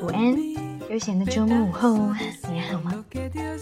[0.00, 0.36] 午安，
[0.88, 1.96] 悠闲的周末午后，
[2.48, 3.04] 你还好吗？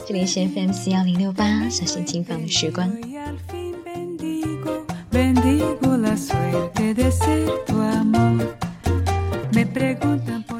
[0.07, 2.87] 这里是 FM 四幺零六八，小心轻放的时光。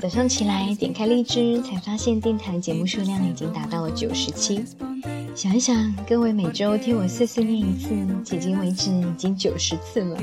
[0.01, 4.65] 早上起来点开荔枝，才发现电台节目数量已经达到了九十七。
[5.35, 7.91] 想一想，各位每周听我碎碎念一次，
[8.25, 10.19] 迄今为止已经九十次了。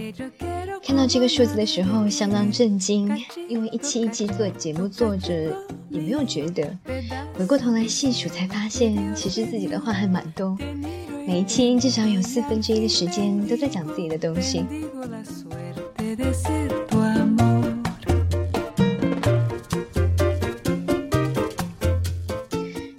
[0.84, 3.10] 看到这个数字的时候，相当震惊，
[3.48, 5.56] 因为一期一期做节目做着，
[5.90, 6.78] 也没有觉得。
[7.34, 10.58] 回过头来细数，才发现其实自己的话还蛮多。
[11.26, 14.66] 每一期至少有四分之一的时间都在讲自己的东西。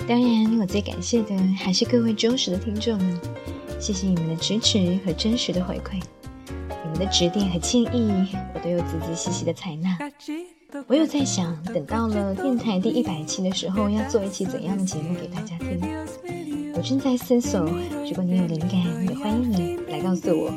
[0.06, 3.20] 当然，我最感谢的还是各位忠实的听众们，
[3.80, 6.00] 谢谢你们的支持和真实的回馈，
[7.02, 9.98] 的指点和建议，我都有仔仔细细的采纳。
[10.86, 15.80] 我有在想，等到了电台第一百期的时候，要做一期怎样的节目给大家听？
[16.76, 18.74] 我正在思索，如果你有灵感，
[19.08, 20.52] 也欢迎你来告诉我。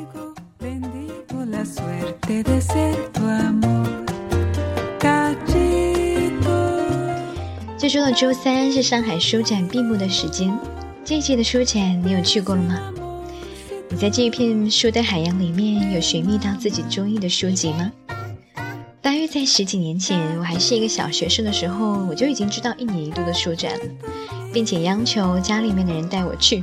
[7.76, 10.56] 这周的周三是上海书展闭幕的时间，
[11.04, 12.92] 这一届的书展你有去过了吗？
[13.96, 17.90] 你在这一片书的海洋里面有寻觅到自己中意的书籍吗？
[19.00, 23.72] 大约在十几年前，我还是一个小学生的时候，我就已经知道一年一度的书展，
[24.52, 26.62] 并且央求家里面的人带我去。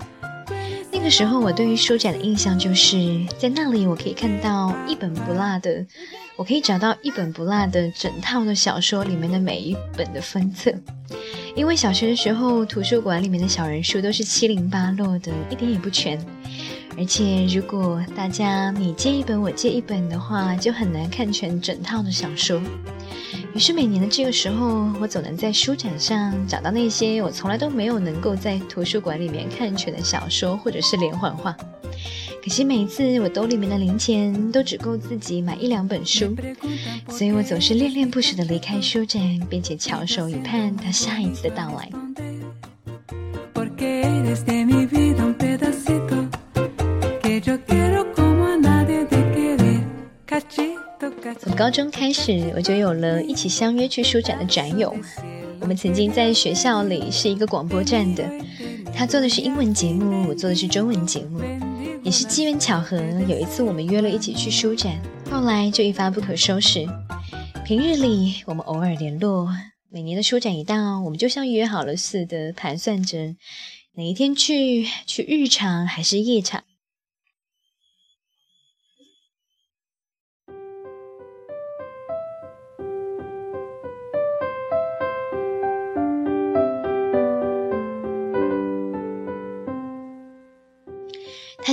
[0.91, 5.83] 那个时候，我对于书展的印象就是在那里我可以看到一本不落的。
[6.35, 10.71] 我可以找到一本不落的整套的小说里面的每一本的分册，
[11.55, 16.23] 因为小学的时候图书馆里面的小人书都是七零八落的，一点也不全。
[16.97, 22.61] 而且如果大家你借一本我借一本的话，就很难看全整套的小说。
[23.53, 31.55] 于是每年的这个时候，我总能在书展上找到那些我从来都没有能够在图书馆里面看全的小说或者是连环画。
[32.43, 36.35] 可惜每一次我兜里面的零钱都只够自己买一两本书，
[37.09, 41.89] 所以我总是恋恋不舍地离开书展，并且翘首以盼它下一次的到来。
[51.55, 54.95] 高中开始，我就有了一起相约去书展的展友。
[55.59, 58.27] 我们曾经在学校里是一个广播站的，
[58.91, 61.39] 他做的是英文节目，我做的是中文节目。
[62.03, 62.97] 也是机缘巧合，
[63.27, 64.99] 有一次我们约了一起去书展，
[65.29, 66.87] 后来就一发不可收拾。
[67.63, 69.47] 平日里我们偶尔联络，
[69.89, 73.35] 每年的书展一到，我们就像约好了似的，盘算着
[73.95, 76.63] 哪一天去，去日场还是夜场。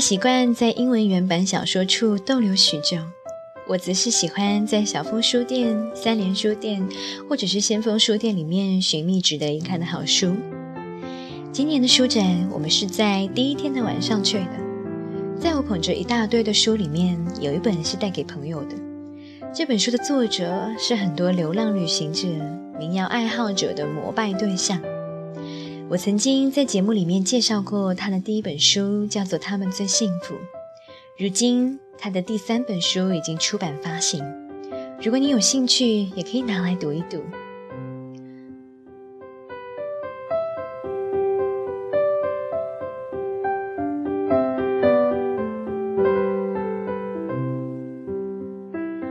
[0.01, 2.97] 习惯在英文原版小说处逗留许久，
[3.69, 6.83] 我则是喜欢在小峰书店、三联书店
[7.29, 10.35] 或者是先锋书店里面寻觅值得一看的好书。
[11.53, 14.51] 今年的书展，我们是在第一天的晚上去的。
[15.39, 18.77] 在我捧着一大堆的书里面，有一本是带给朋友的。
[19.53, 22.27] 这本书的作者是很多流浪旅行者、
[22.79, 24.81] 民谣爱好者的膜拜对象。
[25.91, 30.35] 我曾经在节目里面介绍过他的第一本书，叫做《他们最幸福》。
[31.19, 34.25] 如今他的第三本书已经出版发行，
[35.03, 37.21] 如果你有兴趣，也可以拿来读一读。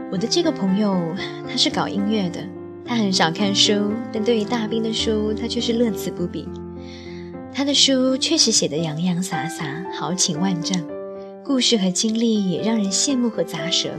[0.10, 0.98] 我的这个朋友，
[1.46, 2.40] 他是搞音乐的，
[2.86, 6.48] 他很少看书，但对于大兵的书，他却是乐此不彼。
[7.60, 10.82] 他的书确实写得洋洋洒洒、豪情万丈，
[11.44, 13.90] 故事和经历也让人羡慕和咂舌。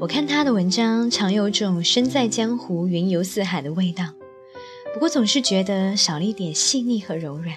[0.00, 4.04] 我看他的文章，常有种身在江湖、云游四海的味道，
[4.94, 7.54] 不过总是觉得少了一点细腻和柔软。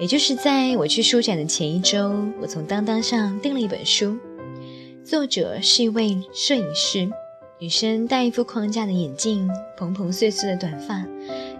[0.00, 4.18] 也就是在我去书展的前一周，我从当当上订了一本书，
[5.04, 7.08] 作者是一位摄影师，
[7.60, 9.48] 女生戴一副框架的眼镜，
[9.78, 11.06] 蓬蓬碎碎的短发，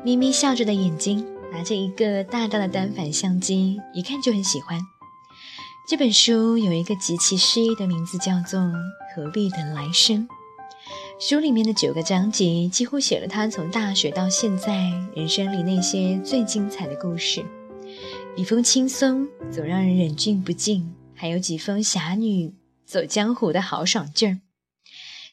[0.03, 1.25] 眯眯笑着的眼睛。
[1.61, 4.81] 拿着一个大大的单反相机，一看就很喜欢。
[5.87, 8.59] 这本书有一个极其诗意的名字，叫做
[9.15, 10.27] 《何必等来生》。
[11.21, 17.45] 书里面的九个章节几乎写了他从大学到现在人生里那些最精彩的故事，
[18.35, 22.55] 笔锋轻松，总让人忍俊不禁，还有几分侠女
[22.87, 24.41] 走江湖的豪爽劲儿。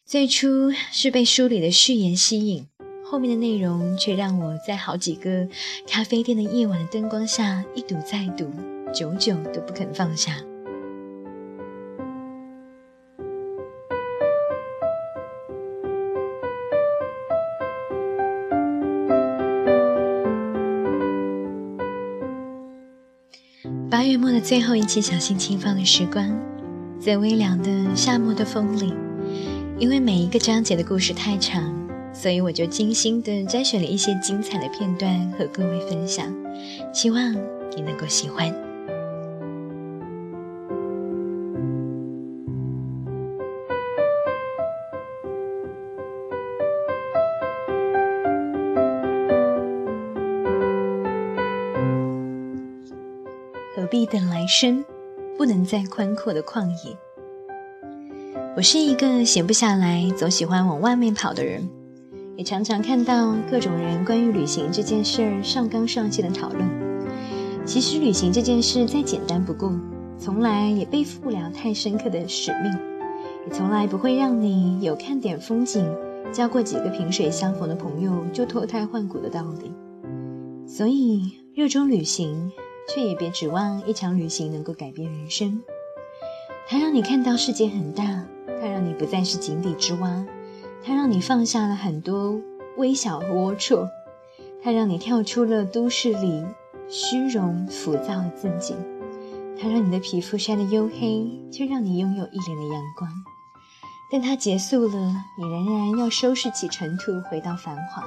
[0.05, 2.67] 最初是被书里的序言吸引，
[3.09, 5.47] 后面的内容却让我在好几个
[5.87, 8.51] 咖啡店的夜晚的灯光下一读再读，
[8.93, 10.33] 久久都不肯放下。
[23.89, 26.37] 八月末的最后一期小心轻放的时光，
[26.99, 28.93] 在微凉的夏末的风里，
[29.79, 31.73] 因为每一个章节的故事太长，
[32.19, 36.25] 所以我就精心的摘选了一些精彩的片段和各位分享，
[36.91, 37.31] 希望
[37.75, 38.51] 你能够喜欢。
[53.75, 54.83] 何必等来生，
[55.37, 56.97] 不能再宽阔的旷野。
[58.57, 61.69] 我是一个闲不下来，总喜欢往外面跑的人，
[62.37, 66.69] 也常常看到各种人关于旅行这件事儿上纲上线的讨论。
[67.65, 69.73] 其实旅行这件事再简单不过，
[70.19, 72.71] 从来也背负不了太深刻的使命，
[73.47, 75.91] 也从来不会让你有看点风景、
[76.31, 79.73] 交过几个萍水相逢的朋友就脱胎换骨的道理。
[80.67, 82.51] 所以热衷旅行。
[82.89, 85.61] 却也别指望一场旅行能够改变人生。
[86.69, 88.25] 它让你看到世界很大，
[88.61, 90.25] 它让你不再是井底之蛙，
[90.87, 92.39] 它让你放下了很多
[92.77, 93.85] 微小和龌龊，
[94.63, 96.45] 它让你跳出了都市里
[96.87, 98.73] 虚荣浮躁的自己，
[99.59, 103.11] 它让你的皮肤晒得黝黑，却让你拥有一脸的阳光。
[104.09, 108.05] 但它结束了，你仍然要收拾起尘土，回到繁华。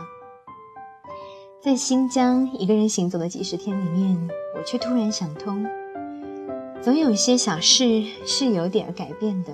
[1.62, 5.66] 在新疆一个人行走的几十天里面，我却突然想通，
[6.80, 9.52] 总有一些小事是有点改变的。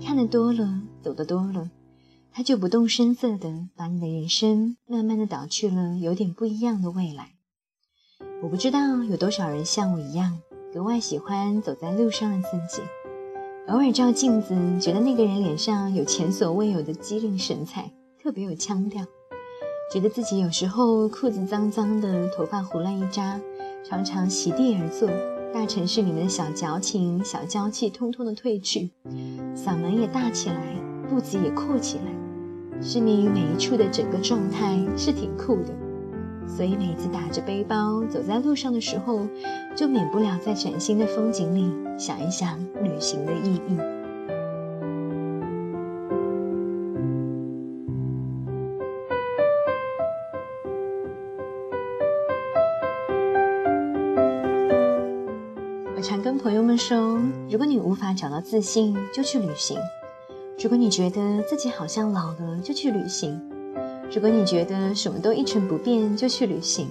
[0.00, 1.68] 看得多了，走得多了，
[2.32, 7.32] 他就不动声色的把你的人生慢慢的导去了有点不一样的未来。
[8.42, 10.40] 我不知道有多少人像我一样，
[10.72, 12.82] 格外喜欢走在路上的自己，
[13.68, 17.90] 偶尔照镜子，觉得那个人脸上有前所未有的机灵神采，
[18.22, 19.04] 特别有腔调。
[19.92, 23.40] 觉得自己有时候裤子脏脏的，头发胡乱一扎，
[23.84, 25.10] 常常席地而坐。
[25.52, 28.92] 大城市里面的小矫情、小娇气，通通的褪去，
[29.56, 30.76] 嗓门也大起来，
[31.08, 32.04] 步子也阔起来，
[32.82, 35.74] 是你每一处的整个状态是挺酷的。
[36.46, 39.26] 所以每次打着背包走在路上的时候，
[39.76, 43.78] 就免不了在崭新的风景里想一想旅行的意义。
[55.96, 57.16] 我常跟朋友们说，
[57.48, 59.78] 如果你无法找到自信，就去旅行；
[60.62, 63.32] 如果你觉得自己好像老了，就去旅行；
[64.14, 66.86] 如果你觉得什么都一成不变，就去旅行。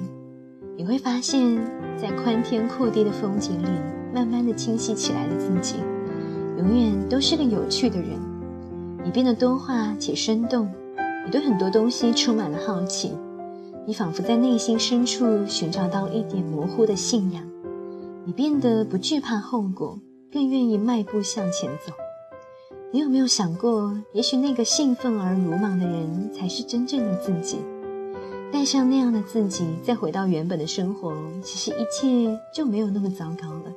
[0.76, 1.56] 你会发现，
[1.96, 3.68] 在宽天阔地的风景里，
[4.12, 5.76] 慢慢的清晰起来的自己，
[6.58, 8.10] 永远都是个有趣的人。
[9.06, 10.68] 你变得多话且生动，
[11.24, 13.14] 你对很多东西充满了好奇，
[13.86, 17.44] 你仿佛在内心深处寻找到一点模糊的信仰。
[18.26, 20.00] 你变得不惧怕后果，
[20.34, 21.94] 更愿意迈步向前走。
[22.92, 27.60] 你有没有想过，也许那个兴奋而鲁莽的人才是真正的自己？
[28.52, 33.72] 带上那样的自己，再回到原本的生活，其实一切就没有那么糟糕了。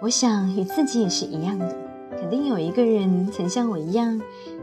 [0.00, 1.76] 我想，与自己也是一样的。
[2.16, 4.20] 肯定有一个人曾像我一样，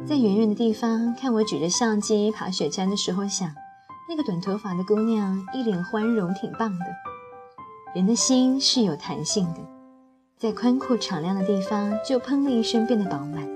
[0.08, 3.54] 在远远的地方看我举着相机爬雪山的时候，想，
[4.08, 6.86] 那个短头发的姑娘一脸欢容，挺棒的。
[7.94, 9.60] 人的心是有弹性的，
[10.44, 13.48] 在宽阔敞亮的地方，就砰的一声变得饱满。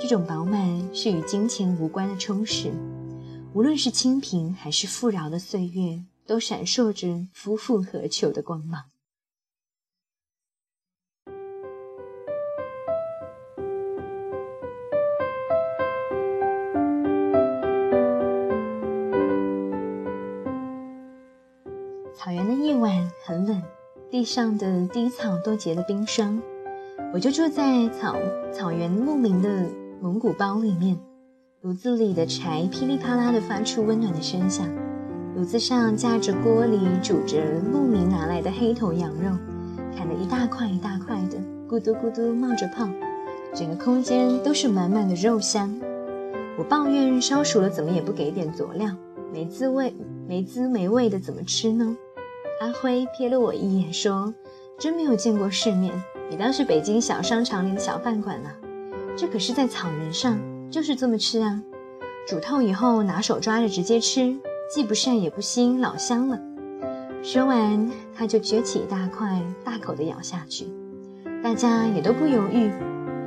[0.00, 2.72] 这种饱满是与金钱无关的充实，
[3.52, 8.84] 无论是清贫还是富饶的岁月，都闪烁着夫复何求的光芒。
[22.14, 23.62] 草原的夜晚很冷，
[24.14, 26.40] 地上的低草都结了冰霜。
[27.12, 28.14] 我就住在草
[28.52, 29.66] 草原牧民的
[30.00, 30.96] 蒙古包里面，
[31.62, 34.68] 炉子里的柴噼里啪啦的发出温暖的声响。
[35.34, 39.36] 炉子上架着锅里煮着牧民拿来的黑头羊肉，
[39.96, 41.36] 砍得一大块一大块的，
[41.68, 42.88] 咕嘟咕嘟冒着泡，
[43.52, 45.74] 整个空间都是满满的肉香。
[46.56, 48.94] 我抱怨烧熟了怎么也不给点佐料，
[49.32, 49.92] 没滋味，
[50.28, 51.96] 没滋没味的，怎么吃呢？
[52.64, 54.32] 阿辉瞥了我一眼，说
[54.80, 55.92] ：“真没有见过世面，
[56.30, 58.48] 你当是北京小商场里的小饭馆呢？
[59.14, 60.40] 这可是在草原上，
[60.70, 61.62] 就是这么吃啊，
[62.26, 64.34] 煮透以后拿手抓着直接吃，
[64.74, 66.40] 既不膻也不腥，老香了。
[67.22, 70.66] 说完，他就撅起一大块，大口的咬下去。
[71.42, 72.70] 大家也都不犹豫，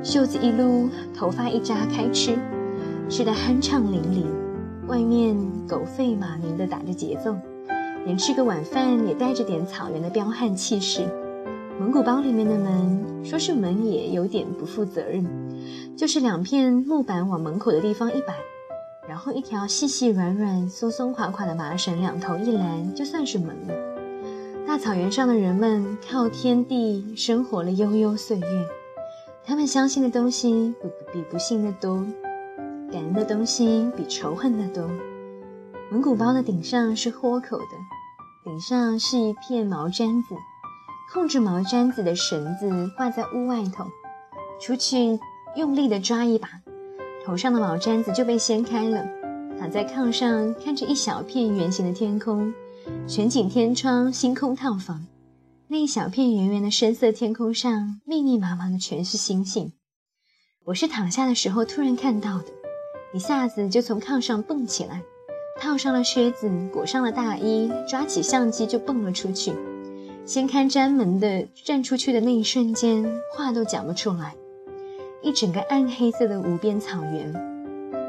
[0.02, 2.36] 袖子一撸，头发一扎，开吃，
[3.08, 4.26] 吃得酣畅淋漓。
[4.88, 5.36] 外面
[5.68, 7.36] 狗吠马鸣的打着节奏，
[8.08, 11.06] 连吃个晚饭也带着点草原的彪悍气势。
[11.78, 15.26] 蒙古包里面的门，说是门也有点不负责任，
[15.94, 18.34] 就是两片木板往门口的地方一摆，
[19.06, 23.74] 然后一条细细软软、松松垮垮的麻绳两头一拦，就算是门了。
[24.66, 28.66] 大草原上的人们靠天地生活了悠悠岁月，
[29.44, 31.96] 他们相信的东西不比不信的多，
[32.90, 34.90] 感恩的东西比仇恨的多。
[35.90, 37.64] 蒙古包的顶上是豁口的，
[38.48, 40.34] 顶上是一片毛毡子，
[41.12, 43.84] 控制毛毡子的绳子挂在屋外头，
[44.58, 45.20] 出去
[45.54, 46.48] 用力的抓一把，
[47.26, 49.06] 头上的毛毡子就被掀开了，
[49.60, 52.54] 躺在炕上看着一小片圆形的天空。
[53.06, 55.06] 全景天窗，星空套房，
[55.66, 59.74] 那一小片圆圆的深色天空上，密密麻麻的全是星星。
[60.64, 62.46] 我是躺下的时候突然看到的，
[63.12, 65.02] 一下子就从炕上蹦起来，
[65.60, 69.52] 套上了靴子，裹上了大衣，抓起相机就蹦了出去。
[70.24, 74.34] 掀开毡门的站出去的那一瞬间，话都讲不出来。
[75.22, 77.34] 一整个暗黑色的无边草原，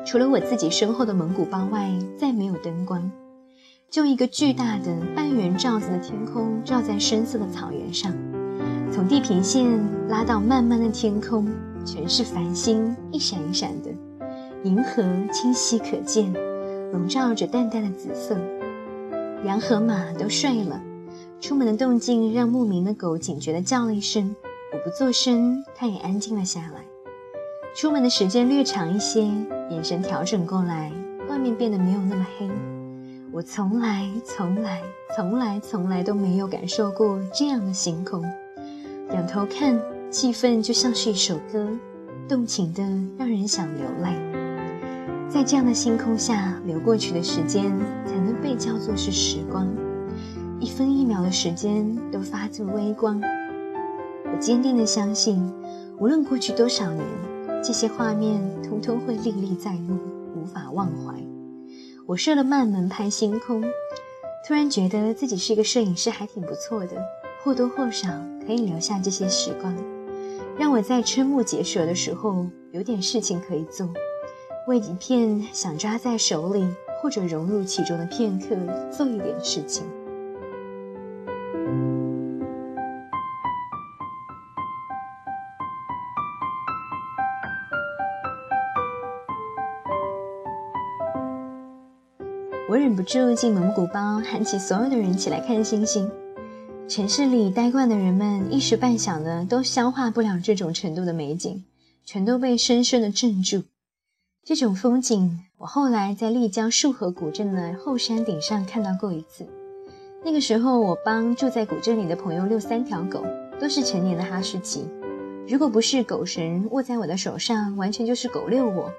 [0.06, 3.10] 除了我自己身后的蒙古包外，再没有灯光。
[3.90, 8.14] 就一个巨大的半圆罩子的天空，罩在深色的草原上，
[8.92, 9.66] 从地平线
[10.08, 11.48] 拉到漫漫的天空，
[11.84, 13.90] 全是繁星，一闪一闪的，
[14.64, 16.32] 银河清晰可见，
[16.92, 18.38] 笼罩着淡淡的紫色。
[19.46, 20.82] 羊和马都睡了，
[21.40, 24.36] 出门的动静让牧民的狗警觉地叫了一声，
[24.74, 26.84] 我不作声，它也安静了下来。
[27.76, 29.22] 出门的时间略长一些，
[29.70, 30.92] 眼神调整过来，
[31.30, 32.50] 外面变得没有那么黑。
[33.32, 34.82] 我从来、从来、
[35.16, 38.22] 从来、从来都没有感受过这样的星空。
[39.14, 39.80] 仰头看，
[40.10, 41.70] 气氛就像是一首歌，
[42.28, 42.82] 动情的
[43.18, 44.49] 让人想流泪。
[45.30, 47.72] 在这样的星空下流过去的时间，
[48.04, 49.68] 才能被叫做是时光。
[50.60, 53.22] 一分一秒的时间都发出微光。
[54.26, 55.54] 我坚定的相信，
[56.00, 57.06] 无论过去多少年，
[57.64, 60.00] 这些画面通通会历历在目，
[60.36, 61.14] 无法忘怀。
[62.08, 63.62] 我设了慢门拍星空，
[64.48, 66.98] 突然觉得自己是一个摄影师，还挺不错的，
[67.44, 68.10] 或多或少
[68.48, 69.76] 可以留下这些时光，
[70.58, 73.88] 让我在瞠目结舌的时候有点事情可以做，
[74.70, 76.64] 为一片想抓在手里
[77.02, 78.56] 或者融入其中的片刻
[78.92, 79.84] 做一点事情。
[92.70, 96.08] 我忍不住进蒙古包，喊起所有的人起来看星星。
[96.88, 101.64] 城市里待惯的人们一时半晌的都消化不了这种程度的美景，
[102.06, 103.64] 全都被深深的镇住。
[104.50, 109.46] 这种风景，我后来在丽江束河古镇的后山顶上看到过一次。
[110.26, 113.24] 那个时候，我帮住在古镇里的朋友遛三条狗，
[113.60, 114.90] 都是成年的哈士奇。
[115.48, 118.92] 如果不是狗绳握在我的手上，完全就是狗遛我。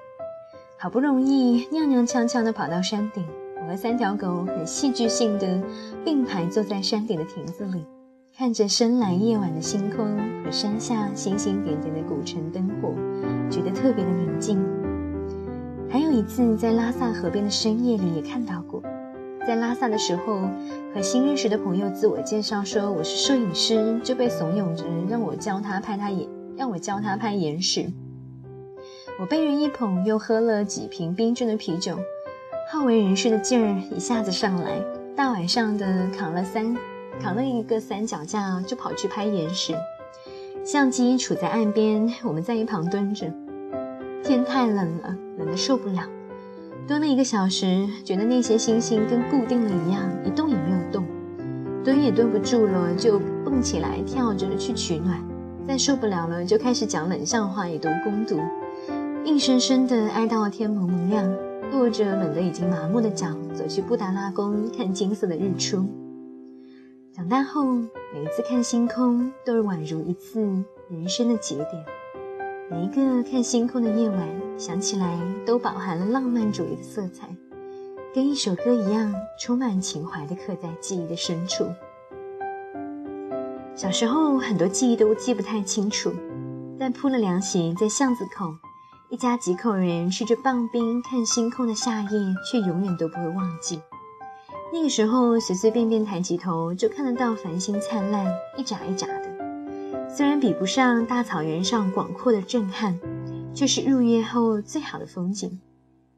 [0.78, 3.26] 好不容易踉踉跄跄的跑到山顶。
[3.60, 5.60] 我和三条狗很戏剧性的
[6.04, 7.84] 并排坐在山顶的亭子里，
[8.38, 12.94] 看着深蓝夜晚的星空和山下星星点点的古城灯火，
[13.50, 14.64] 觉得特别的宁静。
[15.92, 18.80] 还有一次在拉萨河边的深夜里也看到过，
[19.44, 20.48] 在拉萨的时候
[20.94, 27.90] 和新认识的朋友自我介绍说我是摄影师，就被怂恿着让我教他拍他岩，让我教他拍岩石。
[29.18, 31.98] 我被人一捧，又喝了几瓶冰镇的啤酒。
[32.72, 34.80] 好为人师的劲儿一下子上来，
[35.16, 36.76] 大晚上的扛了三，
[37.20, 39.74] 扛了一个三脚架就跑去拍岩石。
[40.64, 43.26] 相机杵在岸边，我们在一旁蹲着。
[44.22, 46.02] 天太冷了，冷得受不了，
[46.86, 51.04] 蹲了一个小时，觉得那些星星跟固定了一样，一动也没有动。
[51.82, 55.18] 蹲也蹲不住了，就蹦起来跳着去取暖。
[55.66, 58.38] 再受不了了，就开始讲冷笑话，以读攻读，
[59.24, 61.32] 硬生生的挨到了天蒙蒙亮。
[61.70, 65.86] 跺着冷得已经麻木的脚，走去布达拉宫看金色的日出。
[67.12, 67.64] 长大后，
[68.12, 70.40] 每一次看星空，都是宛如一次
[70.88, 71.99] 人生的节点。
[72.70, 77.28] 每一个看星空的夜晚，想起来都饱含了浪漫主义的色彩，
[78.14, 81.66] 跟一首歌一样，充满情怀的刻在记忆的深处。
[83.74, 86.12] 小时候，很多记忆都记不太清楚，
[86.78, 88.54] 但铺了凉席，在巷子口。
[89.08, 92.08] 一家几口人吃着棒冰看星空的夏夜，
[92.48, 93.80] 却永远都不会忘记。
[94.72, 99.29] 那个时候，随随便便抬起头就看得到繁星灿烂，一眨一眨的。
[100.12, 102.98] 虽然比不上大草原上广阔的震撼，
[103.54, 105.60] 却是入夜后最好的风景。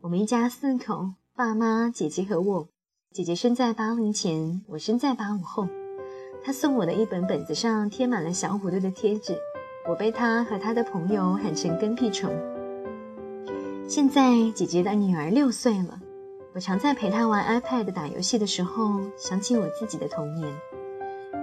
[0.00, 2.68] 我们一家四口，爸妈、姐姐和我。
[3.12, 5.68] 姐姐生在八零前，我生在八五后。
[6.42, 9.36] 她送我的一本本子上贴满了小虎队的贴纸，
[9.86, 12.34] 我被她和她的朋友喊成跟屁虫。
[13.86, 16.00] 现在姐姐的女儿六岁了，
[16.54, 20.48] 我常在陪她玩 iPad 打游戏的时候，想起我自己的童年。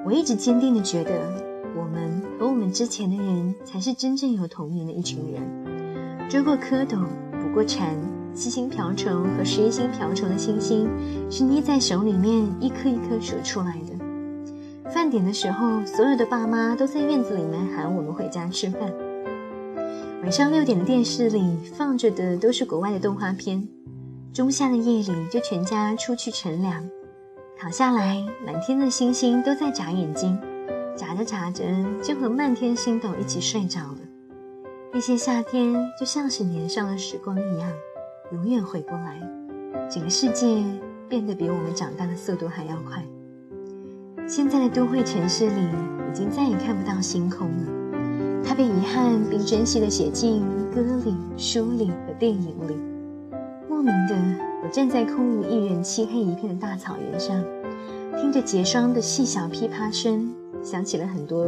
[0.03, 6.29] 我一直坚定地觉得，我们和我们之前的人才是真正有童年的一群人。
[6.29, 7.05] 追过蝌蚪，
[7.41, 7.95] 捕过蝉，
[8.33, 10.87] 七星瓢虫和十一星瓢虫的星星，
[11.29, 14.89] 是捏在手里面一颗一颗数出来的。
[14.91, 18.91] 饭点的时候，所有的爸妈都在院子里面喊我们回家吃饭。
[20.21, 23.67] 晚上六点的电视里放着的都是国外的动画片。
[24.31, 26.87] 仲夏的夜里，就全家出去乘凉，
[27.57, 30.37] 躺下来，满天的星星都在眨眼睛，
[30.99, 31.63] 眨着眨着
[32.03, 33.99] 就和漫天星斗一起睡着了。
[34.91, 37.71] 那些夏天就像是年少的时光一样，
[38.33, 39.17] 永远回不来。
[39.89, 40.61] 整个世界
[41.07, 43.01] 变得比我们长大的速度还要快。
[44.27, 48.43] 现在的都会城市里，已经再也看不到星空了。
[48.43, 50.43] 它被遗憾并珍惜地写进
[50.75, 52.75] 歌里、书里和电影里。
[53.69, 54.15] 莫名的，
[54.61, 57.41] 我站在空无一人、漆黑一片的大草原上，
[58.19, 61.47] 听着结霜的细小噼啪声，想起了很多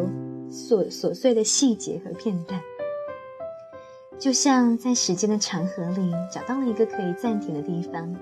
[0.49, 2.59] 琐琐碎的细节和片段，
[4.19, 8.13] 就像在时间的长河里找到了一个可以暂停的地方，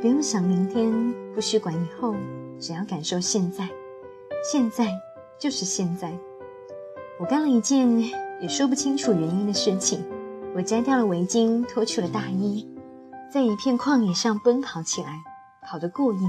[0.00, 2.14] 不用想明天，不需管以后，
[2.58, 3.68] 只要感受现在。
[4.42, 4.88] 现在
[5.38, 6.16] 就是现在，
[7.18, 8.00] 我干了一件
[8.40, 10.04] 也说不清楚原因的事情。
[10.54, 12.66] 我摘掉了围巾，脱去了大衣，
[13.32, 15.22] 在一片旷野上奔跑起来，
[15.62, 16.28] 跑得过瘾，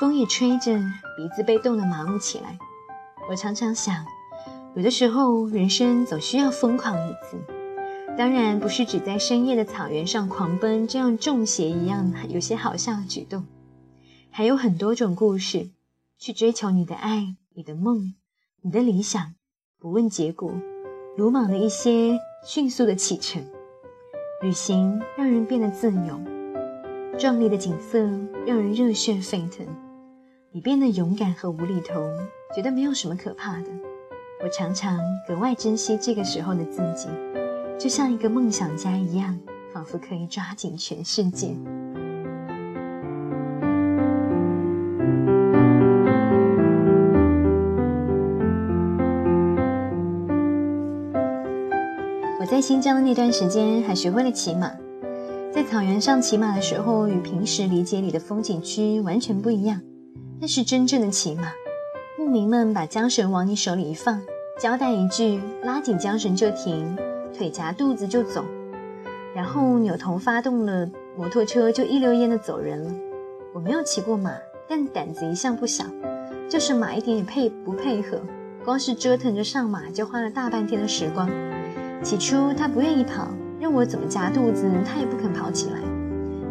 [0.00, 0.76] 风也吹着，
[1.16, 2.58] 鼻子被冻得麻木起来。
[3.28, 4.04] 我常常想，
[4.74, 7.38] 有的时候人生总需要疯狂一次，
[8.16, 13.44] 当然不是指在深夜的草原上狂奔这样中邪一样有些好笑的举动，
[14.30, 15.70] 还有很多种故事。
[16.18, 18.14] 去追求你的爱，你的梦，
[18.62, 19.34] 你的理想，
[19.78, 20.50] 不问结果，
[21.14, 23.44] 鲁莽的一些，迅速的启程。
[24.40, 26.18] 旅行让人变得自由，
[27.18, 27.98] 壮丽的景色
[28.46, 29.66] 让人热血沸腾。
[30.52, 32.02] 你变得勇敢和无厘头，
[32.54, 33.70] 觉得没有什么可怕的。
[34.42, 37.08] 我常常格外珍惜这个时候的自己，
[37.78, 39.38] 就像一个梦想家一样，
[39.72, 41.54] 仿佛可以抓紧全世界。
[52.38, 54.70] 我在新疆的那段时间，还学会了骑马。
[55.52, 59.80] 在草原上骑马的时候，与平时理解里的风景区完全不一样。
[60.38, 61.50] 那是真正的骑马。
[62.26, 64.20] 牧民们把缰绳往你手里一放，
[64.60, 66.98] 交代一句：“拉紧缰绳就停，
[67.32, 68.44] 腿夹肚子就走。”
[69.32, 72.92] 然后扭头发动了摩托车，就一溜烟的走人了。
[73.54, 74.32] 我没有骑过马，
[74.66, 75.84] 但胆子一向不小。
[76.48, 78.18] 就是马一点也配不配合，
[78.64, 81.30] 光是折腾着上马，就花了大半天的时光。
[82.02, 83.28] 起初他不愿意跑，
[83.60, 85.78] 任我怎么夹肚子，他也不肯跑起来。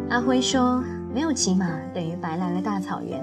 [0.08, 3.22] 阿辉说：“没有骑马等于白来了大草原，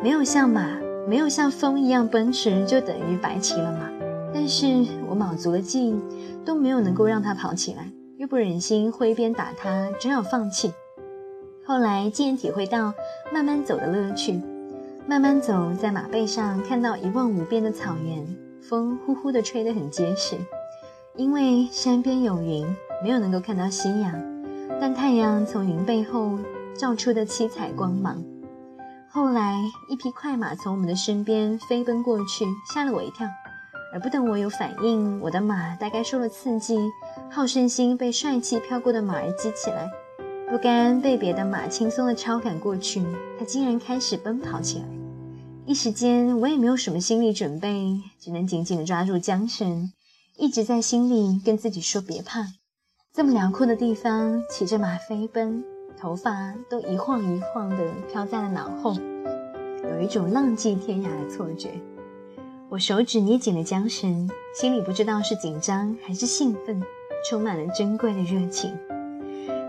[0.00, 0.64] 没有像马，
[1.08, 3.90] 没有像风一样奔驰，就等于白骑了马。”
[4.32, 4.66] 但是
[5.08, 6.02] 我卯足了劲，
[6.44, 10.72] 都没有能够让他跑起来，又不忍心挥鞭打他，只好放弃。
[11.64, 12.92] 后来竟然体会到
[13.32, 14.40] 慢慢走的乐趣，
[15.06, 18.26] 慢慢走在马背上，看到一望无边的草原，
[18.60, 20.36] 风呼呼地吹得很结实。
[21.16, 22.66] 因为山边有云，
[23.02, 24.12] 没有能够看到夕阳，
[24.80, 26.38] 但太阳从云背后
[26.76, 28.20] 照出的七彩光芒。
[29.14, 33.24] 后来，一匹快马从我们的身边飞奔过去，吓了我一跳。
[33.92, 36.76] 而不等我有反应，我的马大概受了刺激，
[37.30, 39.88] 好胜心被帅气飘过的马儿激起来，
[40.50, 43.06] 不甘被别的马轻松地超赶过去，
[43.38, 44.84] 它竟然开始奔跑起来。
[45.64, 49.92] 一时间，我也没有什么心理准备，只能紧紧地抓住缰绳。
[50.36, 52.48] 一直在心里跟自己说：“别怕，
[53.12, 55.62] 这么辽阔的地方，骑着马飞奔，
[55.98, 57.76] 头发都一晃一晃的
[58.10, 58.94] 飘在了脑后，
[59.82, 61.70] 有一种浪迹天涯的错觉。”
[62.70, 66.82] 我手指捏紧了缰绳，心里不知道是紧张还是兴奋，
[67.28, 68.76] 充满了珍贵的热情。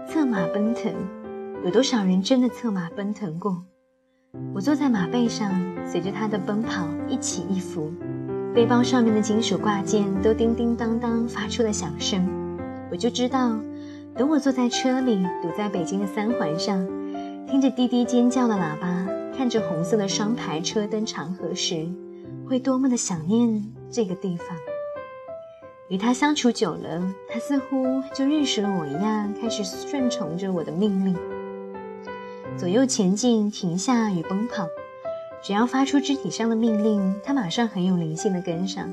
[0.08, 0.92] 策马奔腾，
[1.64, 3.64] 有多少人真的策马奔腾过？
[4.54, 5.52] 我坐在马背上，
[5.86, 7.92] 随着他的奔跑一起一伏。
[8.54, 12.26] 背包上面的金属挂件都叮叮当当发出了响声，
[12.90, 13.56] 我就知道，
[14.18, 16.88] 等我坐在车里，堵在北京的三环上，
[17.46, 21.86] 听着滴滴尖叫的喇叭，看着红色的双排车灯长河时，
[22.48, 24.48] 会多么的想念这个地方。
[25.90, 31.14] 与他相处久了，他似乎就认识了我一样，开始顺从着我的命令，
[32.56, 34.66] 左右前进、停下与奔跑。
[35.44, 38.90] 只要发出肢体上的命令，他马上很有灵性的跟上。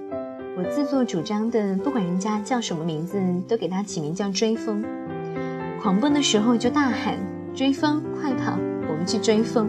[0.55, 4.85] 我自作主张的，不管人家叫什么名字，都给他起名叫追风。
[5.83, 7.18] 狂奔的时候就大喊
[7.53, 8.57] ：“追风，快跑！
[8.88, 9.68] 我们去追风！”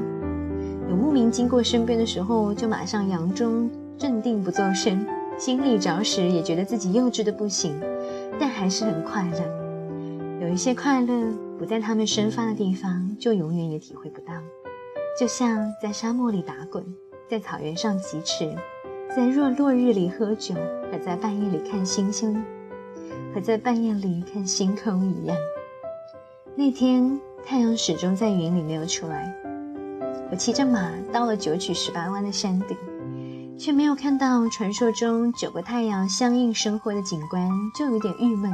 [0.87, 5.03] 有牧民经过身边的时候，就马上佯装镇定不作声。
[5.39, 7.75] 心里着实也觉得自己幼稚的不行，
[8.39, 9.39] 但还是很快乐。
[10.39, 14.33] 有一些快乐不在他们生发的地方，就永远也体会不到。
[15.19, 16.85] 就像在沙漠里打滚，
[17.27, 18.55] 在草原上疾驰，
[19.15, 20.53] 在若落日里喝酒，
[20.91, 22.39] 和在半夜里看星星，
[23.33, 25.35] 和在半夜里看星空一样。
[26.55, 29.33] 那天太阳始终在云里没有出来，
[30.29, 32.77] 我骑着马到了九曲十八弯的山顶。
[33.57, 38.51] 却没有看到传说中九个太阳相应生活的景观，就有点郁闷，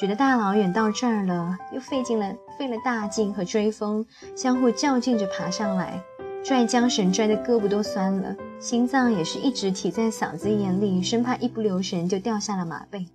[0.00, 4.06] 觉得大老远到这儿了，又费尽了费了大劲和追风
[4.36, 6.00] 相互较劲着爬上来，
[6.44, 13.08] 拽缰绳拽的胳膊都酸了，心脏也是一直提在嗓子眼里，生怕一不留神就掉下了马背，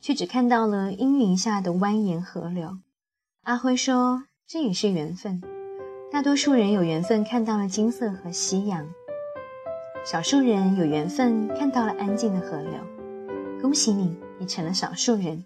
[0.00, 2.78] 却只看到了阴云下的蜿蜒河流。
[3.46, 5.40] 阿辉说：“这也是缘分，
[6.10, 8.84] 大多数人有缘分看到了金色和夕阳。”
[10.04, 12.72] 少数人有缘分看到了安静的河流，
[13.62, 15.44] 恭喜你，你成了少数人。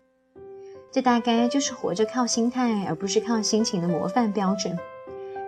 [0.90, 4.74] 这大概就是活着靠心态而不是靠心情的模范标准。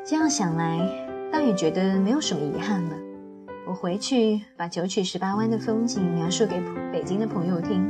[0.04, 0.78] 这样想来，
[1.32, 2.96] 倒也觉得没有什么遗憾了。
[3.66, 6.62] 我回去把九曲十八弯的风景描述给
[6.92, 7.82] 北京的朋友听，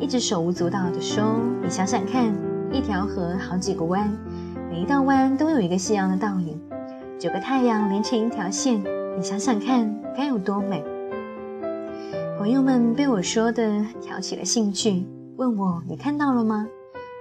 [0.00, 2.32] 一直手舞足蹈地说：“你想想看，
[2.72, 4.10] 一条河好几个弯，
[4.70, 6.60] 每一道弯都有一个夕阳的倒影，
[7.18, 8.82] 九个太阳连成一条线。”
[9.18, 10.84] 你想想看，该有多美！
[12.38, 15.04] 朋友们被我说的挑起了兴趣，
[15.36, 16.68] 问我你看到了吗？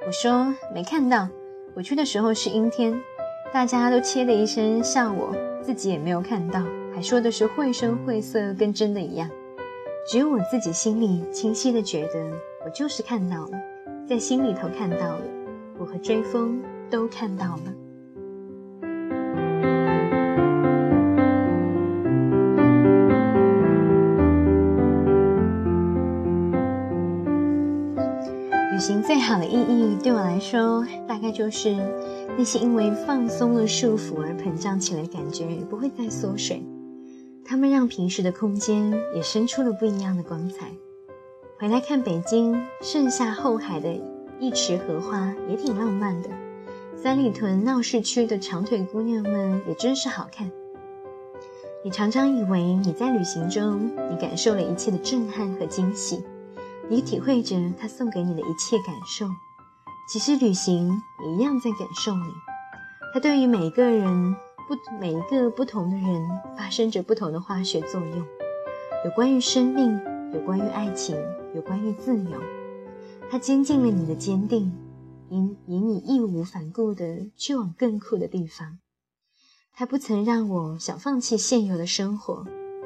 [0.05, 1.27] 我说没看到，
[1.73, 2.93] 我去的时候是阴天，
[3.51, 6.61] 大家都切的一声笑我，自己也没有看到，
[6.93, 9.27] 还说的是绘声绘色，跟真的一样。
[10.07, 12.31] 只有我自己心里清晰的觉得，
[12.63, 13.57] 我就是看到了，
[14.07, 15.21] 在心里头看到了，
[15.87, 17.73] 和追风都看到了。
[28.73, 31.75] 旅行最好的意义，对我来说，大概就是
[32.37, 36.61] 那些因为放松了束缚而膨胀起来的感觉不会再缩水，
[37.43, 40.67] 它们让平时的空间也生出了不一样的光彩。
[41.57, 43.99] 回来看北京盛夏后海的
[44.39, 46.29] 一池荷花，也挺浪漫的。
[46.95, 50.49] 三里屯闹市区的长腿姑娘们也真是好看。
[51.83, 56.23] 你常常以为你在旅行中，你感受了一切的震撼和惊喜。
[56.89, 59.27] 你体会着他送给你的一切感受，
[60.09, 60.89] 其实旅行
[61.23, 62.33] 也一样在感受你。
[63.13, 64.35] 它对于每一个人
[64.67, 68.25] 不每一个不同的人发生着不同的化学作用，
[69.05, 69.99] 有关于生命，
[70.33, 71.15] 有关于爱情，
[71.53, 72.41] 有关于自由。
[73.29, 74.71] 它坚定了你的坚定，
[75.29, 78.79] 引引你义无反顾地去往更酷的地方。
[79.73, 82.45] 它不曾让我想放弃现有的生活，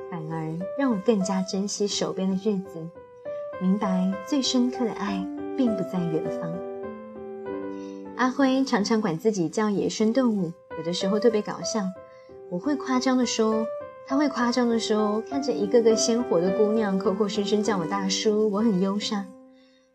[0.10, 2.90] 反而让我更加珍惜手边的日子。
[3.62, 5.24] 明白最深刻的爱
[5.56, 6.52] 并不在远方。
[8.18, 11.84] 阿辉常常管自己叫野生动物，有的时候特别搞笑。
[12.50, 13.66] 我会夸张的说，
[14.08, 19.26] 他会夸张的说，看着一个个鲜活的姑娘口口声声叫我大叔，我很忧伤。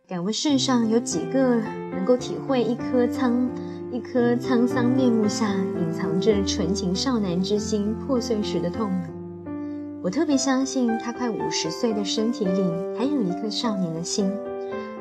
[0.09, 1.57] 敢问世上有几个
[1.91, 3.49] 能够体会一颗沧
[3.91, 9.09] 一颗沧桑面目下隐藏着纯情少男之心破碎时的痛呢？
[10.01, 12.63] 我特别相信，他快五十岁的身体里
[12.97, 14.31] 还有一颗少年的心，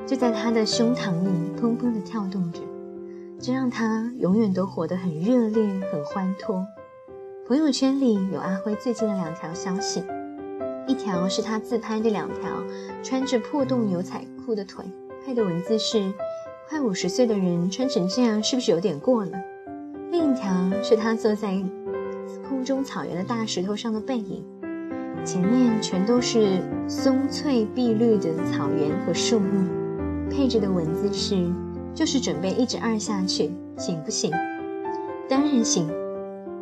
[0.08, 1.30] 就在他的胸膛里
[1.62, 2.62] 砰砰地跳动着，
[3.40, 6.66] 这让他永远都活得很热烈、很欢脱。
[7.48, 10.04] 朋友圈里有阿辉最近的两条消息，
[10.88, 12.64] 一条是他自拍的两条
[13.04, 14.86] 穿着破洞牛仔裤的腿，
[15.26, 16.14] 配的文字是
[16.70, 19.32] ：“快五十岁的人穿成这样是不是有点过了？”
[20.12, 20.54] 另一条
[20.84, 21.60] 是他坐在
[22.48, 24.46] 空中草原的大石头上的背影。
[25.26, 29.68] 前面全都是松翠碧绿的草原和树木，
[30.30, 31.52] 配着的文字是
[31.96, 34.32] ：“就是准备一直二下去，行不行？”
[35.28, 35.90] 当然行，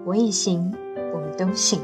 [0.06, 0.74] 我也行，
[1.14, 1.82] 我们都行。